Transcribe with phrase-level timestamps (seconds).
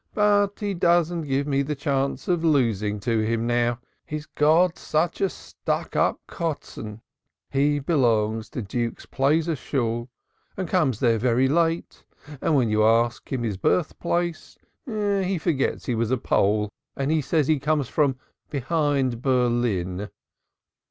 [0.15, 5.21] "But he doesn't give me the chance of losing to him now, he's got such
[5.21, 7.01] a stuck up Kotzon.
[7.51, 10.09] He belongs to Duke's Plaizer Shool
[10.57, 12.03] and comes there very late,
[12.41, 17.45] and when you ask him his birthplace he forgets he was a Pullack and says
[17.45, 18.15] becomes from
[18.49, 20.09] 'behind Berlin.'"